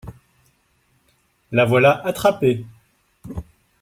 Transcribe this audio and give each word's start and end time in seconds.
La 1.51 1.63
voilà 1.63 2.01
attrapée. 2.03 2.65